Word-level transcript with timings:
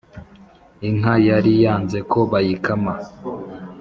Inka 0.87 1.13
yari 1.27 1.51
yanze 1.63 1.99
ko 2.11 2.19
bayikama 2.31 2.93